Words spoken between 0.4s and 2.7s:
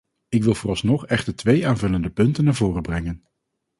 wil vooralsnog echter twee aanvullende punten naar